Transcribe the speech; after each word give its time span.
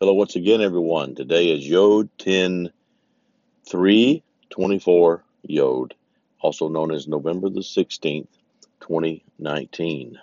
Hello, 0.00 0.14
once 0.14 0.36
again, 0.36 0.60
everyone. 0.60 1.16
Today 1.16 1.48
is 1.48 1.68
Yod 1.68 2.08
10 2.18 2.70
3 3.68 4.22
24 4.48 5.24
Yod, 5.42 5.94
also 6.40 6.68
known 6.68 6.92
as 6.92 7.08
November 7.08 7.48
the 7.48 7.62
16th, 7.62 8.28
2019. 8.78 10.20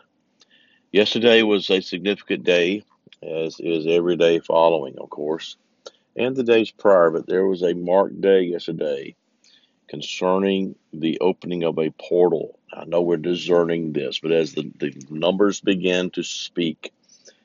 Yesterday 0.93 1.43
was 1.43 1.69
a 1.69 1.81
significant 1.81 2.45
day, 2.45 2.85
as 3.21 3.59
is 3.59 3.85
every 3.85 4.15
day 4.15 4.39
following, 4.39 4.97
of 4.97 5.09
course, 5.09 5.57
and 6.15 6.37
the 6.37 6.43
days 6.43 6.71
prior, 6.71 7.11
but 7.11 7.27
there 7.27 7.45
was 7.45 7.61
a 7.61 7.73
marked 7.73 8.21
day 8.21 8.43
yesterday 8.43 9.13
concerning 9.89 10.75
the 10.93 11.19
opening 11.19 11.63
of 11.65 11.77
a 11.79 11.89
portal. 11.89 12.57
I 12.71 12.85
know 12.85 13.01
we're 13.01 13.17
discerning 13.17 13.91
this, 13.91 14.19
but 14.19 14.31
as 14.31 14.53
the, 14.53 14.71
the 14.79 14.95
numbers 15.09 15.59
begin 15.59 16.11
to 16.11 16.23
speak, 16.23 16.93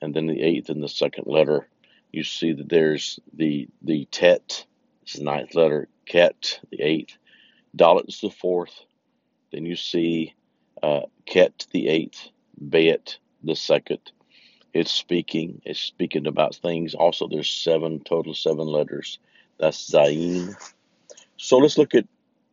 and 0.00 0.14
then 0.14 0.26
the 0.26 0.42
eighth 0.42 0.68
and 0.68 0.82
the 0.82 0.88
second 0.88 1.26
letter. 1.26 1.68
You 2.12 2.22
see 2.22 2.52
that 2.52 2.68
there's 2.68 3.18
the 3.32 3.68
the 3.82 4.06
tet, 4.10 4.66
is 5.06 5.14
the 5.14 5.24
ninth 5.24 5.54
letter, 5.54 5.88
ket, 6.06 6.60
the 6.70 6.82
eighth, 6.82 7.16
dalet 7.76 8.08
is 8.08 8.20
the 8.20 8.30
fourth. 8.30 8.84
Then 9.50 9.66
you 9.66 9.76
see 9.76 10.34
uh, 10.82 11.02
ket, 11.26 11.66
the 11.72 11.88
eighth, 11.88 12.28
bet, 12.58 13.18
the 13.46 13.56
second. 13.56 14.00
It's 14.72 14.92
speaking. 14.92 15.62
It's 15.64 15.80
speaking 15.80 16.26
about 16.26 16.56
things. 16.56 16.94
Also, 16.94 17.28
there's 17.28 17.50
seven 17.50 18.00
total 18.00 18.34
seven 18.34 18.66
letters. 18.66 19.18
That's 19.58 19.90
Zayin. 19.90 20.56
So 21.36 21.58
let's 21.58 21.78
look 21.78 21.94
at 21.94 22.06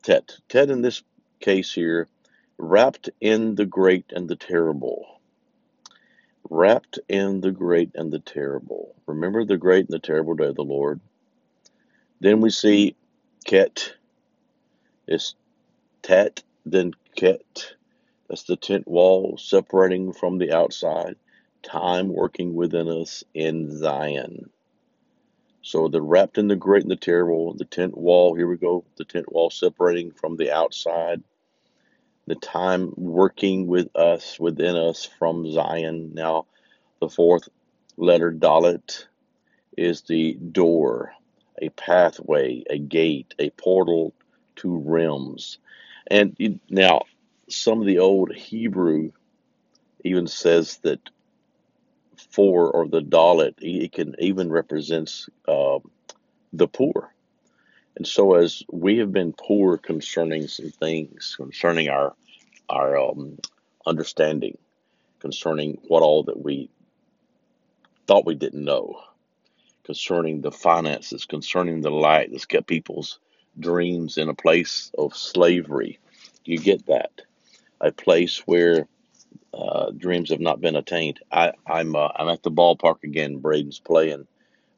Tet. 0.03 0.38
Tet 0.50 0.69
in 0.69 0.81
this 0.81 1.03
case 1.39 1.73
here, 1.73 2.08
wrapped 2.58 3.09
in 3.19 3.56
the 3.56 3.66
great 3.66 4.06
and 4.12 4.28
the 4.28 4.36
terrible. 4.36 5.19
Wrapped 6.50 7.00
in 7.08 7.42
the 7.42 7.52
great 7.52 7.92
and 7.95 8.12
the 8.12 8.19
terrible. 8.19 8.95
Remember 9.08 9.45
the 9.45 9.58
great 9.58 9.86
and 9.86 9.94
the 9.94 10.00
terrible 10.00 10.36
day 10.36 10.47
of 10.47 10.56
the 10.56 10.64
Lord. 10.64 11.00
Then 12.19 12.42
we 12.42 12.52
see 12.52 12.95
Ket. 13.45 13.94
It's 15.08 15.36
Tet, 16.03 16.44
then 16.66 16.94
Ket. 17.16 17.73
That's 18.31 18.43
the 18.43 18.55
tent 18.55 18.87
wall 18.87 19.37
separating 19.37 20.13
from 20.13 20.37
the 20.37 20.53
outside, 20.53 21.17
time 21.63 22.07
working 22.07 22.55
within 22.55 22.88
us 22.88 23.25
in 23.33 23.77
Zion. 23.77 24.49
So 25.61 25.89
the 25.89 26.01
wrapped 26.01 26.38
in 26.38 26.47
the 26.47 26.55
great 26.55 26.83
and 26.83 26.91
the 26.91 26.95
terrible, 26.95 27.53
the 27.53 27.65
tent 27.65 27.97
wall, 27.97 28.33
here 28.33 28.47
we 28.47 28.56
go, 28.56 28.85
the 28.95 29.03
tent 29.03 29.29
wall 29.29 29.50
separating 29.50 30.11
from 30.11 30.38
the 30.38 30.50
outside, 30.50 31.22
the 32.25 32.35
time 32.35 32.94
working 32.95 33.67
with 33.67 33.94
us, 33.97 34.39
within 34.39 34.77
us 34.77 35.03
from 35.19 35.51
Zion. 35.51 36.13
Now, 36.13 36.45
the 37.01 37.09
fourth 37.09 37.50
letter, 37.97 38.31
Dalet, 38.31 39.07
is 39.77 40.03
the 40.03 40.35
door, 40.35 41.11
a 41.61 41.67
pathway, 41.67 42.63
a 42.69 42.77
gate, 42.77 43.35
a 43.39 43.50
portal 43.50 44.13
to 44.56 44.77
realms. 44.77 45.57
And 46.07 46.61
now, 46.69 47.01
some 47.53 47.81
of 47.81 47.88
the 47.88 48.00
old 48.00 48.34
Hebrew 48.34 49.12
even 50.03 50.28
says 50.28 50.78
that 50.84 51.00
four 52.31 52.72
or 52.72 52.88
the 52.88 53.01
dalet, 53.01 53.53
it 53.59 53.91
can 53.91 54.16
even 54.19 54.51
represents 54.51 55.29
uh, 55.47 55.79
the 56.53 56.67
poor. 56.67 57.13
And 57.95 58.07
so, 58.07 58.35
as 58.35 58.63
we 58.72 58.97
have 59.00 59.12
been 59.12 59.34
poor 59.34 59.78
concerning 59.78 60.47
some 60.47 60.72
things, 60.72 61.35
concerning 61.38 61.89
our 61.89 62.16
our 62.69 62.97
um, 62.97 63.38
understanding, 63.85 64.57
concerning 65.19 65.78
what 65.88 66.03
all 66.03 66.23
that 66.23 66.41
we 66.41 66.69
thought 68.07 68.25
we 68.25 68.35
didn't 68.35 68.63
know, 68.63 69.01
concerning 69.83 70.41
the 70.41 70.51
finances, 70.51 71.25
concerning 71.25 71.81
the 71.81 71.91
light 71.91 72.31
that's 72.31 72.45
kept 72.45 72.68
people's 72.68 73.19
dreams 73.59 74.18
in 74.18 74.29
a 74.29 74.33
place 74.33 74.91
of 74.97 75.16
slavery. 75.16 76.00
You 76.45 76.57
get 76.57 76.85
that 76.88 77.22
a 77.81 77.92
place 77.92 78.40
where 78.47 78.88
uh, 79.53 79.92
dreams 79.97 80.30
have 80.31 80.40
not 80.40 80.62
been 80.62 80.78
attained. 80.78 81.19
I, 81.31 81.53
I'm 81.68 81.96
uh, 81.96 82.09
I'm 82.16 82.30
at 82.30 82.44
the 82.44 82.52
ballpark 82.52 83.03
again. 83.03 83.40
Braden's 83.40 83.80
playing 83.80 84.28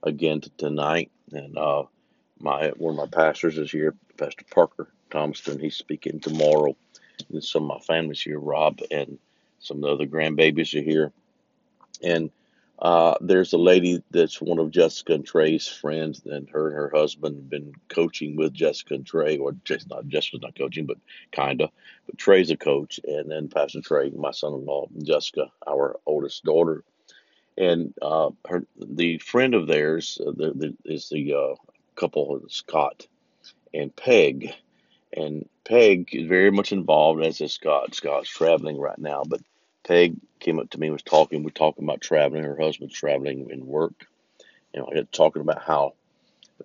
again 0.03 0.41
t- 0.41 0.52
tonight, 0.58 1.12
and 1.31 1.58
uh, 1.58 1.84
my 2.40 2.69
one 2.78 2.97
of 2.97 3.12
my 3.12 3.18
pastors 3.24 3.58
is 3.58 3.72
here, 3.72 3.96
Pastor 4.18 4.46
Parker 4.52 4.90
Thomaston. 5.12 5.59
He's 5.59 5.75
speaking 5.75 6.19
tomorrow, 6.19 6.75
and 7.31 7.44
some 7.44 7.64
of 7.64 7.69
my 7.69 7.80
family's 7.80 8.22
here. 8.22 8.40
Rob 8.40 8.80
and 8.91 9.20
some 9.59 9.78
of 9.78 9.84
the 9.84 9.90
other 9.90 10.08
grandbabies 10.08 10.80
are 10.80 10.84
here, 10.84 11.14
and 12.03 12.31
uh, 12.79 13.16
there's 13.22 13.53
a 13.53 13.57
lady 13.57 14.03
that's 14.11 14.41
one 14.41 14.59
of 14.59 14.72
Jessica 14.72 15.13
and 15.13 15.25
Trey's 15.25 15.67
friends, 15.67 16.22
and 16.25 16.50
her 16.50 16.67
and 16.67 16.75
her 16.75 16.91
husband 16.94 17.35
have 17.35 17.50
been 17.50 17.73
coaching 17.88 18.35
with 18.35 18.53
Jessica 18.53 18.95
and 18.95 19.06
Trey, 19.06 19.38
or 19.38 19.56
just 19.63 19.89
not 19.89 20.07
Jessica's 20.07 20.41
not 20.41 20.57
coaching, 20.57 20.85
but 20.85 20.97
kinda. 21.31 21.69
But 22.06 22.17
Trey's 22.17 22.51
a 22.51 22.57
coach, 22.57 23.00
and 23.03 23.31
then 23.31 23.47
Pastor 23.47 23.81
Trey, 23.81 24.09
my 24.09 24.31
son-in-law, 24.31 24.88
Jessica, 25.03 25.51
our 25.67 26.00
oldest 26.06 26.44
daughter, 26.44 26.84
and 27.57 27.94
uh, 28.01 28.31
her 28.47 28.66
the 28.78 29.19
friend 29.19 29.53
of 29.53 29.67
theirs 29.67 30.19
uh, 30.25 30.31
the, 30.31 30.53
the, 30.53 30.78
is 30.85 31.09
the 31.09 31.34
uh, 31.34 31.55
couple 31.95 32.41
Scott 32.50 33.07
and 33.73 33.95
Peg, 33.95 34.53
and 35.16 35.47
Peg 35.63 36.09
is 36.13 36.28
very 36.28 36.51
much 36.51 36.72
involved 36.72 37.23
as 37.23 37.40
is 37.40 37.53
Scott. 37.53 37.94
Scott's 37.95 38.29
traveling 38.29 38.79
right 38.79 38.97
now, 38.97 39.23
but 39.25 39.41
Peg 39.83 40.16
came 40.39 40.59
up 40.59 40.69
to 40.71 40.79
me 40.79 40.88
and 40.88 40.94
was 40.94 41.03
talking. 41.03 41.44
We're 41.44 41.49
talking 41.49 41.83
about 41.83 42.01
traveling. 42.01 42.44
Her 42.44 42.57
husband's 42.59 42.94
traveling 42.94 43.51
and 43.51 43.66
work. 43.66 44.07
And 44.73 44.85
I 44.89 44.95
got 44.95 45.11
talking 45.11 45.41
about 45.41 45.63
how 45.63 45.94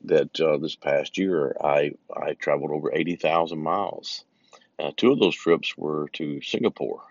that 0.04 0.38
uh, 0.40 0.58
this 0.58 0.76
past 0.76 1.18
year 1.18 1.56
I 1.62 1.92
I 2.14 2.34
traveled 2.34 2.70
over 2.70 2.92
eighty 2.94 3.16
thousand 3.16 3.58
miles. 3.58 4.24
Uh, 4.78 4.92
two 4.96 5.12
of 5.12 5.18
those 5.18 5.34
trips 5.34 5.76
were 5.76 6.08
to 6.12 6.40
Singapore, 6.40 7.02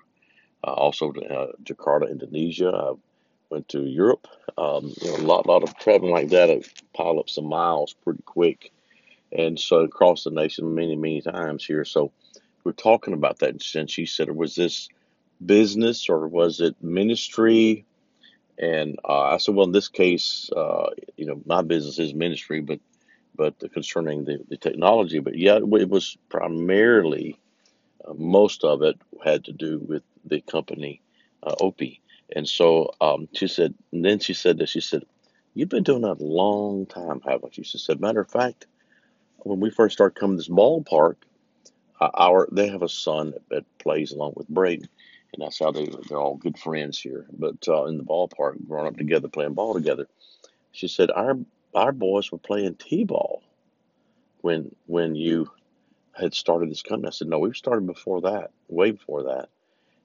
uh, 0.64 0.72
also 0.72 1.12
to 1.12 1.22
uh, 1.26 1.52
Jakarta, 1.64 2.10
Indonesia. 2.10 2.70
I 2.70 2.94
went 3.50 3.68
to 3.70 3.82
Europe. 3.82 4.28
Um, 4.58 4.94
you 5.02 5.12
know, 5.12 5.18
a 5.18 5.28
lot 5.28 5.48
lot 5.48 5.64
of 5.64 5.78
traveling 5.78 6.14
like 6.14 6.30
that. 6.30 6.50
I 6.50 6.62
pile 6.96 7.20
up 7.20 7.30
some 7.30 7.46
miles 7.46 7.94
pretty 7.94 8.24
quick, 8.24 8.72
and 9.32 9.60
so 9.60 9.80
across 9.80 10.24
the 10.24 10.32
nation 10.32 10.74
many 10.74 10.96
many 10.96 11.22
times 11.22 11.66
here. 11.66 11.86
So 11.86 12.12
we're 12.64 12.72
talking 12.72 13.14
about 13.14 13.40
that, 13.40 13.76
and 13.76 13.90
she 13.90 14.06
said, 14.06 14.32
"Was 14.32 14.56
this?" 14.56 14.90
Business 15.46 16.10
or 16.10 16.28
was 16.28 16.62
it 16.62 16.76
ministry? 16.82 17.86
And 18.60 18.98
uh, 19.08 19.22
I 19.22 19.38
said, 19.38 19.56
well, 19.56 19.68
in 19.68 19.72
this 19.72 19.88
case, 19.88 20.50
uh, 20.56 20.90
you 21.16 21.26
know, 21.26 21.42
my 21.46 21.62
business 21.62 22.00
is 22.00 22.14
ministry, 22.14 22.62
but 22.62 22.80
but 23.36 23.56
concerning 23.72 24.26
the, 24.26 24.40
the 24.50 24.58
technology, 24.58 25.20
but 25.20 25.38
yeah, 25.38 25.58
it 25.58 25.90
was 25.90 26.18
primarily 26.28 27.38
uh, 28.06 28.14
most 28.16 28.64
of 28.64 28.82
it 28.82 29.00
had 29.24 29.46
to 29.46 29.52
do 29.54 29.80
with 29.80 30.04
the 30.26 30.42
company 30.42 31.02
uh, 31.44 31.54
Opie. 31.60 32.02
And 32.36 32.48
so 32.48 32.92
um, 33.00 33.30
she 33.34 33.48
said, 33.48 33.74
and 33.92 34.04
then 34.04 34.20
she 34.20 34.34
said 34.34 34.58
that 34.58 34.70
she 34.70 34.82
said, 34.82 35.04
"You've 35.54 35.70
been 35.70 35.84
doing 35.84 36.02
that 36.02 36.20
a 36.20 36.24
long 36.24 36.86
time, 36.88 37.22
haven't 37.26 37.58
you?" 37.58 37.64
She 37.64 37.78
said, 37.78 38.02
"Matter 38.02 38.22
of 38.22 38.30
fact, 38.30 38.68
when 39.38 39.60
we 39.60 39.70
first 39.70 39.94
started 39.94 40.20
coming 40.20 40.38
to 40.38 40.42
this 40.42 40.50
ballpark, 40.50 41.16
uh, 42.02 42.10
our 42.14 42.50
they 42.52 42.68
have 42.68 42.82
a 42.82 42.90
son 42.90 43.34
that 43.50 43.66
plays 43.78 44.12
along 44.12 44.34
with 44.36 44.48
Braden." 44.50 44.90
And 45.34 45.44
that's 45.44 45.60
how 45.60 45.72
they 45.72 45.88
they're 46.08 46.20
all 46.20 46.36
good 46.36 46.58
friends 46.58 47.00
here. 47.00 47.26
But 47.32 47.68
uh, 47.68 47.86
in 47.86 47.98
the 47.98 48.04
ballpark, 48.04 48.66
growing 48.68 48.88
up 48.88 48.98
together, 48.98 49.28
playing 49.28 49.54
ball 49.54 49.74
together, 49.74 50.08
she 50.72 50.88
said 50.88 51.12
our 51.12 51.38
our 51.76 51.92
boys 51.92 52.32
were 52.32 52.38
playing 52.38 52.76
t-ball 52.76 53.44
when 54.42 54.76
when 54.86 55.16
you 55.16 55.50
had 56.14 56.34
started 56.34 56.70
this 56.70 56.82
company. 56.82 57.10
I 57.10 57.12
said 57.12 57.28
no, 57.28 57.40
we've 57.40 57.56
started 57.56 57.86
before 57.86 58.22
that, 58.22 58.52
way 58.68 58.92
before 58.92 59.24
that. 59.24 59.50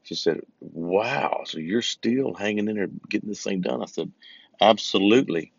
She 0.05 0.15
said, 0.15 0.41
Wow, 0.61 1.43
so 1.45 1.59
you're 1.59 1.83
still 1.83 2.35
hanging 2.35 2.69
in 2.69 2.77
there 2.77 2.89
getting 3.09 3.29
this 3.29 3.43
thing 3.43 3.61
done? 3.61 3.83
I 3.83 3.87
said, 3.87 4.11
Absolutely. 4.61 5.53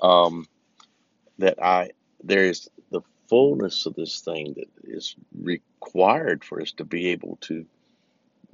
Um, 0.00 0.46
that 1.38 1.62
I 1.62 1.90
there 2.22 2.44
is 2.44 2.68
the 2.90 3.00
fullness 3.28 3.86
of 3.86 3.94
this 3.94 4.20
thing 4.20 4.54
that 4.54 4.68
is 4.84 5.16
required 5.38 6.44
for 6.44 6.60
us 6.60 6.72
to 6.72 6.84
be 6.84 7.08
able 7.08 7.36
to, 7.42 7.66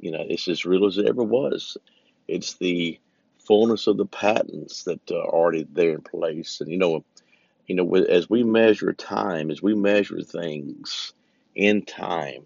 you 0.02 0.10
know, 0.10 0.26
it's 0.28 0.48
as 0.48 0.66
real 0.66 0.84
as 0.84 0.98
it 0.98 1.06
ever 1.06 1.22
was. 1.22 1.78
It's 2.28 2.54
the 2.54 2.98
fullness 3.38 3.86
of 3.86 3.96
the 3.96 4.06
patents 4.06 4.82
that 4.84 5.00
are 5.10 5.28
already 5.28 5.66
there 5.72 5.92
in 5.92 6.02
place. 6.02 6.60
And 6.60 6.70
you 6.70 6.76
know, 6.76 7.04
you 7.66 7.76
know, 7.76 7.94
as 7.94 8.28
we 8.28 8.42
measure 8.42 8.92
time, 8.92 9.50
as 9.50 9.62
we 9.62 9.74
measure 9.74 10.20
things 10.20 11.14
in 11.54 11.82
time, 11.82 12.42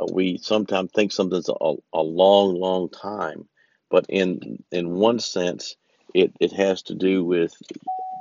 uh, 0.00 0.06
we 0.12 0.38
sometimes 0.38 0.90
think 0.92 1.12
something's 1.12 1.48
a, 1.48 1.74
a 1.92 2.02
long, 2.02 2.54
long 2.54 2.88
time, 2.88 3.46
but 3.90 4.06
in 4.08 4.64
in 4.72 4.94
one 4.94 5.20
sense, 5.20 5.76
it, 6.14 6.32
it 6.40 6.52
has 6.52 6.82
to 6.82 6.94
do 6.94 7.22
with 7.22 7.54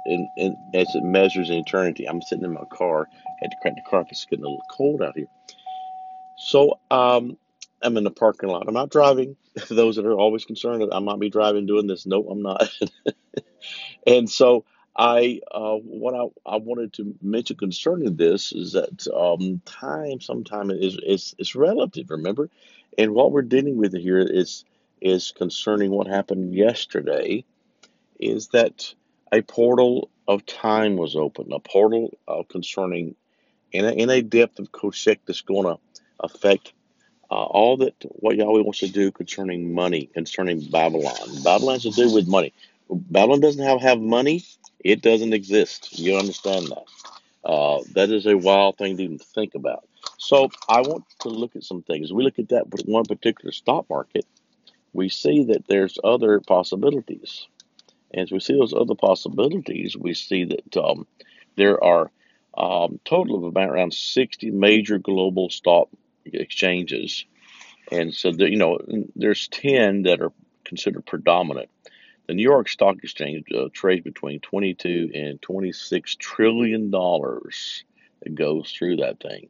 in, 0.05 0.27
in 0.37 0.57
as 0.73 0.93
it 0.93 1.03
measures 1.03 1.49
in 1.49 1.57
eternity. 1.57 2.07
I'm 2.07 2.21
sitting 2.21 2.43
in 2.45 2.53
my 2.53 2.65
car, 2.65 3.07
had 3.41 3.51
to 3.51 3.57
crank 3.61 3.77
the 3.77 3.89
car 3.89 4.03
because 4.03 4.17
it's 4.17 4.25
getting 4.25 4.43
a 4.43 4.49
little 4.49 4.65
cold 4.69 5.01
out 5.01 5.15
here. 5.15 5.27
So 6.37 6.79
um, 6.89 7.37
I'm 7.83 7.97
in 7.97 8.03
the 8.03 8.11
parking 8.11 8.49
lot. 8.49 8.67
I'm 8.67 8.73
not 8.73 8.89
driving. 8.89 9.35
Those 9.69 9.95
that 9.95 10.05
are 10.05 10.17
always 10.17 10.45
concerned 10.45 10.81
that 10.81 10.93
I 10.93 10.99
might 10.99 11.19
be 11.19 11.29
driving 11.29 11.65
doing 11.65 11.87
this, 11.87 12.05
no, 12.05 12.27
I'm 12.29 12.41
not. 12.41 12.69
and 14.07 14.29
so 14.29 14.65
I 14.95 15.39
uh, 15.51 15.75
what 15.75 16.13
I, 16.13 16.53
I 16.53 16.57
wanted 16.57 16.93
to 16.93 17.15
mention 17.21 17.57
concerning 17.57 18.15
this 18.15 18.51
is 18.51 18.73
that 18.73 19.07
um, 19.07 19.61
time 19.65 20.21
sometimes 20.21 20.73
is, 20.73 20.97
is 21.05 21.35
is 21.39 21.55
relative. 21.55 22.09
Remember, 22.09 22.49
and 22.97 23.13
what 23.13 23.31
we're 23.31 23.41
dealing 23.41 23.77
with 23.77 23.93
here 23.95 24.19
is 24.19 24.65
is 25.01 25.31
concerning 25.31 25.91
what 25.91 26.07
happened 26.07 26.53
yesterday. 26.53 27.43
Is 28.19 28.49
that 28.49 28.93
a 29.31 29.41
portal 29.41 30.09
of 30.27 30.45
time 30.45 30.97
was 30.97 31.15
opened, 31.15 31.53
a 31.53 31.59
portal 31.59 32.11
uh, 32.27 32.43
concerning 32.47 33.15
in 33.71 33.85
a, 33.85 33.91
in 33.91 34.09
a 34.09 34.21
depth 34.21 34.59
of 34.59 34.71
Koshek 34.71 35.19
that's 35.25 35.41
going 35.41 35.63
to 35.63 35.79
affect 36.19 36.73
uh, 37.31 37.45
all 37.45 37.77
that 37.77 37.95
what 38.09 38.35
Yahweh 38.35 38.61
wants 38.61 38.79
to 38.79 38.89
do 38.89 39.09
concerning 39.09 39.73
money, 39.73 40.09
concerning 40.13 40.59
Babylon. 40.69 41.15
Babylon 41.43 41.75
has 41.75 41.83
to 41.83 41.91
do 41.91 42.13
with 42.13 42.27
money. 42.27 42.53
Babylon 42.89 43.39
doesn't 43.39 43.63
have 43.63 43.81
have 43.81 44.01
money. 44.01 44.43
It 44.83 45.01
doesn't 45.01 45.33
exist. 45.33 45.97
You 45.97 46.17
understand 46.17 46.67
that? 46.67 47.49
Uh, 47.49 47.79
that 47.93 48.09
is 48.11 48.25
a 48.25 48.35
wild 48.37 48.77
thing 48.77 48.97
to 48.97 49.03
even 49.03 49.17
think 49.17 49.55
about. 49.55 49.87
So 50.17 50.49
I 50.67 50.81
want 50.81 51.05
to 51.21 51.29
look 51.29 51.55
at 51.55 51.63
some 51.63 51.83
things. 51.83 52.11
We 52.11 52.23
look 52.23 52.37
at 52.37 52.49
that 52.49 52.65
one 52.85 53.05
particular 53.05 53.53
stock 53.53 53.89
market. 53.89 54.25
We 54.93 55.07
see 55.07 55.45
that 55.45 55.67
there's 55.67 55.97
other 56.03 56.41
possibilities. 56.41 57.47
As 58.13 58.29
we 58.29 58.41
see 58.41 58.53
those 58.53 58.73
other 58.73 58.95
possibilities, 58.95 59.95
we 59.95 60.13
see 60.13 60.43
that 60.45 60.77
um, 60.77 61.07
there 61.55 61.81
are 61.81 62.11
um, 62.57 62.99
total 63.05 63.37
of 63.37 63.43
about 63.45 63.69
around 63.69 63.93
60 63.93 64.51
major 64.51 64.97
global 64.97 65.49
stock 65.49 65.87
exchanges. 66.25 67.25
And 67.91 68.13
so, 68.13 68.31
the, 68.31 68.49
you 68.49 68.57
know, 68.57 68.79
there's 69.15 69.47
10 69.49 70.03
that 70.03 70.21
are 70.21 70.31
considered 70.63 71.05
predominant. 71.05 71.69
The 72.27 72.35
New 72.35 72.43
York 72.43 72.69
Stock 72.69 72.97
Exchange 73.03 73.45
uh, 73.53 73.67
trades 73.73 74.03
between 74.03 74.39
22 74.39 75.11
and 75.13 75.41
26 75.41 76.15
trillion 76.15 76.89
dollars 76.91 77.83
that 78.21 78.35
goes 78.35 78.71
through 78.71 78.97
that 78.97 79.19
thing. 79.19 79.49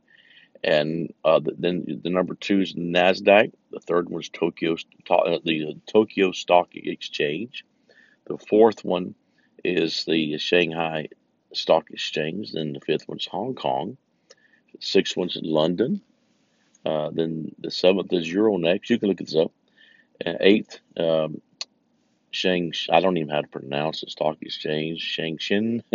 And 0.63 1.13
uh, 1.25 1.39
the, 1.39 1.55
then 1.57 2.01
the 2.03 2.09
number 2.09 2.35
two 2.35 2.61
is 2.61 2.73
Nasdaq. 2.73 3.51
The 3.71 3.79
third 3.79 4.09
one 4.09 4.21
is 4.21 4.29
Tokyo, 4.29 4.77
uh, 5.09 5.39
the 5.43 5.75
Tokyo 5.87 6.31
Stock 6.31 6.69
Exchange. 6.73 7.65
The 8.25 8.37
fourth 8.37 8.85
one 8.85 9.15
is 9.63 10.05
the 10.05 10.37
Shanghai 10.37 11.09
Stock 11.53 11.89
Exchange. 11.91 12.51
Then 12.51 12.73
the 12.73 12.79
fifth 12.79 13.07
one's 13.07 13.25
Hong 13.27 13.55
Kong. 13.55 13.97
The 14.73 14.81
sixth 14.81 15.17
one's 15.17 15.37
London. 15.41 16.01
Uh, 16.85 17.09
then 17.11 17.53
the 17.59 17.71
seventh 17.71 18.11
is 18.13 18.27
Euronext. 18.27 18.89
You 18.89 18.99
can 18.99 19.09
look 19.09 19.19
this 19.19 19.35
up. 19.35 19.51
Uh, 20.25 20.33
eighth, 20.39 20.79
um, 20.97 21.41
Shang. 22.31 22.73
I 22.89 23.01
don't 23.01 23.17
even 23.17 23.29
know 23.29 23.35
how 23.35 23.41
to 23.41 23.47
pronounce 23.47 24.01
the 24.01 24.09
stock 24.09 24.37
exchange. 24.41 25.01
Shangshin. 25.17 25.83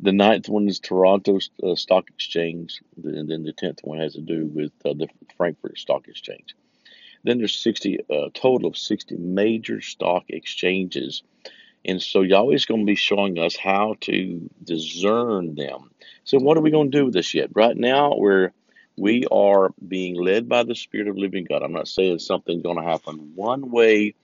the 0.00 0.12
ninth 0.12 0.48
one 0.48 0.68
is 0.68 0.80
Toronto 0.80 1.38
uh, 1.62 1.74
Stock 1.74 2.08
Exchange, 2.08 2.80
and 3.02 3.30
then 3.30 3.42
the 3.42 3.52
tenth 3.52 3.80
one 3.82 3.98
has 3.98 4.14
to 4.14 4.20
do 4.20 4.46
with 4.46 4.72
uh, 4.84 4.94
the 4.94 5.08
Frankfurt 5.36 5.78
Stock 5.78 6.08
Exchange. 6.08 6.54
Then 7.24 7.38
there's 7.38 7.56
60, 7.56 7.98
a 8.10 8.14
uh, 8.14 8.28
total 8.34 8.68
of 8.68 8.76
60 8.76 9.16
major 9.16 9.80
stock 9.80 10.24
exchanges. 10.28 11.22
And 11.86 12.00
so 12.00 12.20
Yahweh's 12.20 12.66
going 12.66 12.80
to 12.80 12.86
be 12.86 12.94
showing 12.94 13.38
us 13.38 13.56
how 13.56 13.96
to 14.02 14.50
discern 14.62 15.54
them. 15.54 15.90
So 16.24 16.38
what 16.38 16.56
are 16.56 16.62
we 16.62 16.70
going 16.70 16.90
to 16.90 16.98
do 16.98 17.04
with 17.06 17.14
this 17.14 17.34
yet? 17.34 17.50
Right 17.54 17.76
now, 17.76 18.14
we're 18.16 18.52
we 18.96 19.26
are 19.30 19.70
being 19.86 20.16
led 20.16 20.48
by 20.48 20.62
the 20.62 20.74
Spirit 20.74 21.08
of 21.08 21.16
living 21.16 21.44
God. 21.44 21.62
I'm 21.62 21.72
not 21.72 21.88
saying 21.88 22.20
something's 22.20 22.62
going 22.62 22.78
to 22.78 22.88
happen 22.88 23.32
one 23.34 23.70
way 23.70 24.14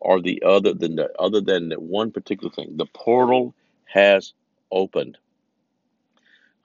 or 0.00 0.20
the 0.20 0.42
other 0.44 0.74
than 0.74 0.96
the 0.96 1.10
other 1.18 1.40
than 1.40 1.70
that 1.70 1.82
one 1.82 2.10
particular 2.10 2.52
thing. 2.52 2.76
The 2.76 2.86
portal 2.86 3.54
has 3.86 4.32
opened. 4.70 5.18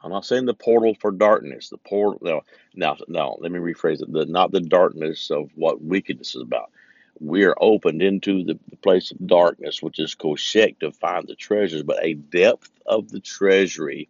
I'm 0.01 0.11
not 0.11 0.25
saying 0.25 0.45
the 0.45 0.53
portal 0.53 0.95
for 0.99 1.11
darkness. 1.11 1.69
The 1.69 1.77
portal. 1.77 2.19
No, 2.21 2.41
now, 2.75 2.97
now, 3.07 3.37
let 3.39 3.51
me 3.51 3.59
rephrase 3.59 4.01
it. 4.01 4.11
The, 4.11 4.25
not 4.25 4.51
the 4.51 4.59
darkness 4.59 5.31
of 5.31 5.49
what 5.55 5.81
wickedness 5.81 6.35
is 6.35 6.41
about. 6.41 6.71
We 7.19 7.45
are 7.45 7.55
opened 7.61 8.01
into 8.01 8.43
the, 8.43 8.59
the 8.69 8.75
place 8.77 9.11
of 9.11 9.25
darkness, 9.25 9.81
which 9.81 9.99
is 9.99 10.15
Koshek, 10.15 10.79
to 10.79 10.91
find 10.91 11.25
the 11.25 11.35
treasures. 11.35 11.83
But 11.83 12.03
a 12.03 12.15
depth 12.15 12.69
of 12.85 13.09
the 13.09 13.21
treasury 13.21 14.09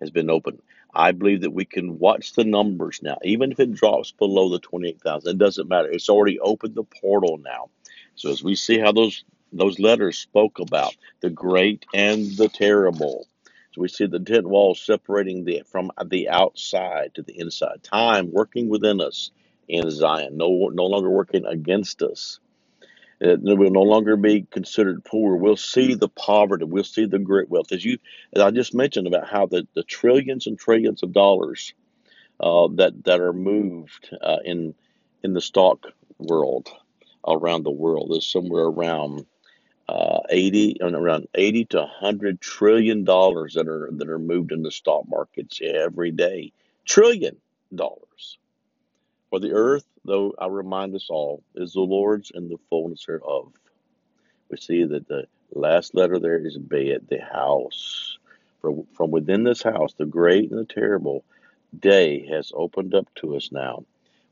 has 0.00 0.10
been 0.10 0.30
opened. 0.30 0.60
I 0.94 1.12
believe 1.12 1.42
that 1.42 1.52
we 1.54 1.64
can 1.64 1.98
watch 1.98 2.34
the 2.34 2.44
numbers 2.44 3.00
now, 3.02 3.18
even 3.24 3.52
if 3.52 3.60
it 3.60 3.72
drops 3.72 4.12
below 4.12 4.50
the 4.50 4.58
28,000. 4.58 5.30
It 5.30 5.38
doesn't 5.38 5.68
matter. 5.68 5.90
It's 5.90 6.08
already 6.08 6.38
opened 6.40 6.74
the 6.74 6.84
portal 6.84 7.38
now. 7.38 7.70
So 8.14 8.30
as 8.30 8.42
we 8.42 8.54
see 8.56 8.78
how 8.78 8.92
those 8.92 9.24
those 9.54 9.78
letters 9.78 10.18
spoke 10.18 10.58
about 10.60 10.96
the 11.20 11.30
great 11.30 11.84
and 11.94 12.24
the 12.36 12.48
terrible, 12.48 13.26
so 13.72 13.82
we 13.82 13.88
see 13.88 14.06
the 14.06 14.18
tent 14.20 14.46
wall 14.46 14.74
separating 14.74 15.44
the 15.44 15.62
from 15.66 15.90
the 16.06 16.28
outside 16.28 17.14
to 17.14 17.22
the 17.22 17.38
inside. 17.38 17.82
Time 17.82 18.32
working 18.32 18.68
within 18.68 19.00
us 19.00 19.30
in 19.68 19.90
Zion, 19.90 20.36
no 20.36 20.70
no 20.72 20.86
longer 20.86 21.10
working 21.10 21.46
against 21.46 22.02
us. 22.02 22.38
It 23.24 23.40
will 23.40 23.70
no 23.70 23.82
longer 23.82 24.16
be 24.16 24.42
considered 24.50 25.04
poor. 25.04 25.36
We'll 25.36 25.56
see 25.56 25.94
the 25.94 26.08
poverty. 26.08 26.64
We'll 26.64 26.82
see 26.82 27.06
the 27.06 27.20
great 27.20 27.48
wealth. 27.48 27.70
As 27.70 27.84
you, 27.84 27.98
as 28.32 28.42
I 28.42 28.50
just 28.50 28.74
mentioned 28.74 29.06
about 29.06 29.28
how 29.28 29.46
the, 29.46 29.64
the 29.74 29.84
trillions 29.84 30.48
and 30.48 30.58
trillions 30.58 31.04
of 31.04 31.12
dollars 31.12 31.72
uh, 32.40 32.66
that 32.74 33.04
that 33.04 33.20
are 33.20 33.32
moved 33.32 34.10
uh, 34.20 34.38
in 34.44 34.74
in 35.22 35.34
the 35.34 35.40
stock 35.40 35.86
world 36.18 36.68
around 37.26 37.62
the 37.62 37.70
world 37.70 38.10
is 38.10 38.26
somewhere 38.26 38.64
around 38.64 39.24
uh, 39.88 40.18
80 40.28 40.78
and 40.80 40.96
around 40.96 41.28
80 41.36 41.66
to 41.66 41.76
100 41.78 42.40
trillion 42.40 43.04
dollars 43.04 43.54
that 43.54 43.68
are 43.68 43.88
that 43.92 44.08
are 44.08 44.18
moved 44.18 44.50
in 44.50 44.64
the 44.64 44.72
stock 44.72 45.04
markets 45.08 45.60
every 45.62 46.10
day 46.10 46.52
trillion 46.84 47.36
dollars 47.72 48.38
for 49.32 49.40
the 49.40 49.52
earth 49.52 49.86
though 50.04 50.34
i 50.38 50.46
remind 50.46 50.94
us 50.94 51.06
all 51.08 51.42
is 51.54 51.72
the 51.72 51.80
lord's 51.80 52.30
and 52.34 52.50
the 52.50 52.58
fullness 52.68 53.06
thereof. 53.06 53.50
We 54.50 54.58
see 54.58 54.84
that 54.84 55.08
the 55.08 55.24
last 55.54 55.94
letter 55.94 56.18
there 56.18 56.44
is 56.44 56.58
bed 56.58 57.06
the 57.08 57.18
house. 57.18 58.18
From, 58.60 58.84
from 58.92 59.10
within 59.10 59.42
this 59.42 59.62
house 59.62 59.94
the 59.94 60.04
great 60.04 60.50
and 60.50 60.60
the 60.60 60.66
terrible 60.66 61.24
day 61.76 62.26
has 62.26 62.52
opened 62.54 62.94
up 62.94 63.06
to 63.16 63.34
us 63.36 63.50
now. 63.50 63.84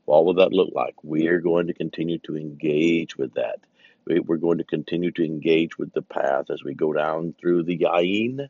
What 0.05 0.23
will 0.23 0.35
that 0.35 0.53
look 0.53 0.69
like? 0.73 0.93
We 1.03 1.27
are 1.29 1.39
going 1.39 1.65
to 1.67 1.73
continue 1.73 2.19
to 2.19 2.37
engage 2.37 3.17
with 3.17 3.33
that. 3.33 3.59
We're 4.05 4.37
going 4.37 4.59
to 4.59 4.63
continue 4.63 5.09
to 5.13 5.25
engage 5.25 5.79
with 5.79 5.93
the 5.93 6.03
path 6.03 6.51
as 6.51 6.63
we 6.63 6.75
go 6.75 6.93
down 6.93 7.33
through 7.41 7.63
the 7.63 7.79
Yain, 7.79 8.47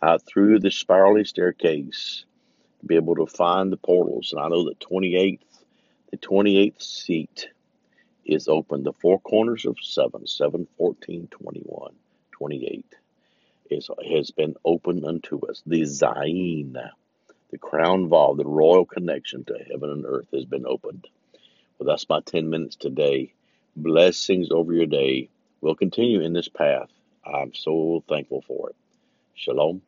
uh, 0.00 0.18
through 0.18 0.60
the 0.60 0.70
spirally 0.70 1.24
staircase, 1.24 2.24
to 2.80 2.86
be 2.86 2.94
able 2.94 3.16
to 3.16 3.26
find 3.26 3.72
the 3.72 3.76
portals. 3.76 4.32
And 4.32 4.40
I 4.40 4.48
know 4.48 4.64
that 4.66 4.78
28th, 4.80 5.40
the 6.10 6.16
28th 6.16 6.82
seat 6.82 7.48
is 8.24 8.48
open. 8.48 8.82
The 8.82 8.92
four 8.92 9.20
corners 9.20 9.64
of 9.64 9.76
7, 9.80 10.26
7, 10.26 10.66
14, 10.76 11.28
21, 11.30 11.92
28 12.32 12.84
is, 13.70 13.90
has 14.10 14.30
been 14.30 14.54
opened 14.64 15.04
unto 15.04 15.46
us. 15.46 15.62
The 15.66 15.82
Zayin, 15.82 16.76
the 17.50 17.58
crown 17.58 18.08
vault, 18.08 18.38
the 18.38 18.44
royal 18.44 18.84
connection 18.84 19.44
to 19.44 19.58
heaven 19.70 19.90
and 19.90 20.04
earth 20.06 20.28
has 20.32 20.44
been 20.44 20.66
opened. 20.66 21.06
Well, 21.78 21.88
that's 21.88 22.08
my 22.08 22.20
10 22.20 22.50
minutes 22.50 22.76
today 22.76 23.32
blessings 23.76 24.50
over 24.50 24.72
your 24.72 24.86
day. 24.86 25.28
We'll 25.60 25.74
continue 25.74 26.20
in 26.20 26.32
this 26.32 26.48
path. 26.48 26.88
I'm 27.24 27.54
so 27.54 28.02
thankful 28.08 28.42
for 28.46 28.70
it. 28.70 28.76
Shalom. 29.34 29.82